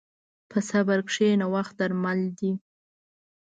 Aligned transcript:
په 0.49 0.57
صبر 0.69 0.99
کښېنه، 1.09 1.45
وخت 1.53 1.73
درمل 1.79 2.19
دی. 2.37 2.51